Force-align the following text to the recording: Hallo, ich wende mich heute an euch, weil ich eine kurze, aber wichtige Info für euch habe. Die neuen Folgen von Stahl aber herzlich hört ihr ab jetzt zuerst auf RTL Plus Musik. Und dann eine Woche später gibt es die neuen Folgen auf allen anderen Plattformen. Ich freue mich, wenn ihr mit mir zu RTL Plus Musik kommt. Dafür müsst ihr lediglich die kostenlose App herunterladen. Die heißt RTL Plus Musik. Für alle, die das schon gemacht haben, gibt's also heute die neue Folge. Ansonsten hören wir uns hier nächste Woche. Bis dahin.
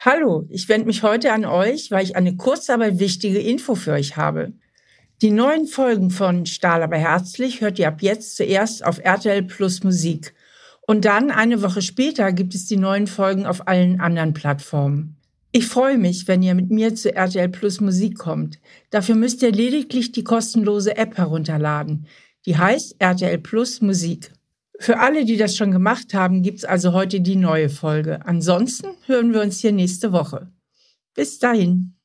Hallo, 0.00 0.46
ich 0.48 0.68
wende 0.68 0.86
mich 0.86 1.02
heute 1.02 1.32
an 1.32 1.44
euch, 1.44 1.90
weil 1.90 2.04
ich 2.04 2.14
eine 2.14 2.36
kurze, 2.36 2.72
aber 2.72 3.00
wichtige 3.00 3.40
Info 3.40 3.74
für 3.74 3.92
euch 3.92 4.16
habe. 4.16 4.52
Die 5.22 5.32
neuen 5.32 5.66
Folgen 5.66 6.10
von 6.10 6.46
Stahl 6.46 6.84
aber 6.84 6.96
herzlich 6.96 7.60
hört 7.60 7.80
ihr 7.80 7.88
ab 7.88 8.00
jetzt 8.00 8.36
zuerst 8.36 8.84
auf 8.84 9.00
RTL 9.00 9.42
Plus 9.42 9.82
Musik. 9.82 10.34
Und 10.86 11.04
dann 11.04 11.32
eine 11.32 11.62
Woche 11.62 11.82
später 11.82 12.32
gibt 12.32 12.54
es 12.54 12.66
die 12.66 12.76
neuen 12.76 13.08
Folgen 13.08 13.44
auf 13.44 13.66
allen 13.66 14.00
anderen 14.00 14.34
Plattformen. 14.34 15.16
Ich 15.50 15.66
freue 15.66 15.98
mich, 15.98 16.28
wenn 16.28 16.44
ihr 16.44 16.54
mit 16.54 16.70
mir 16.70 16.94
zu 16.94 17.12
RTL 17.12 17.48
Plus 17.48 17.80
Musik 17.80 18.18
kommt. 18.18 18.60
Dafür 18.90 19.16
müsst 19.16 19.42
ihr 19.42 19.50
lediglich 19.50 20.12
die 20.12 20.22
kostenlose 20.22 20.96
App 20.96 21.18
herunterladen. 21.18 22.06
Die 22.46 22.56
heißt 22.56 22.94
RTL 23.00 23.38
Plus 23.38 23.80
Musik. 23.80 24.30
Für 24.80 25.00
alle, 25.00 25.24
die 25.24 25.36
das 25.36 25.56
schon 25.56 25.72
gemacht 25.72 26.14
haben, 26.14 26.42
gibt's 26.42 26.64
also 26.64 26.92
heute 26.92 27.20
die 27.20 27.36
neue 27.36 27.68
Folge. 27.68 28.24
Ansonsten 28.24 28.88
hören 29.06 29.34
wir 29.34 29.42
uns 29.42 29.58
hier 29.58 29.72
nächste 29.72 30.12
Woche. 30.12 30.52
Bis 31.14 31.38
dahin. 31.40 31.97